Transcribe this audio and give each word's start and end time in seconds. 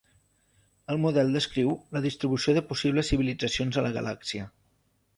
El 0.93 0.99
model 1.03 1.29
descriu 1.37 1.69
la 1.97 2.03
distribució 2.07 2.57
de 2.59 2.65
possibles 2.73 3.15
civilitzacions 3.15 3.79
a 3.83 3.89
la 3.89 3.97
galàxia. 4.03 4.53